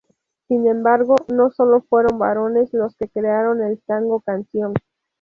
Sin 0.47 0.65
embargo 0.67 1.15
no 1.31 1.51
solo 1.51 1.81
fueron 1.87 2.17
varones 2.17 2.73
los 2.73 2.95
que 2.95 3.07
crearon 3.07 3.61
el 3.61 3.79
tango 3.83 4.19
canción. 4.21 4.73